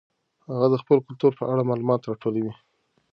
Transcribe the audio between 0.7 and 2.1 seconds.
خپل کلتور په اړه معلومات